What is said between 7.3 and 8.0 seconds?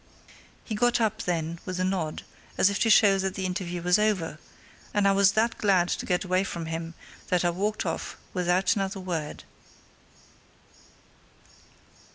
I walked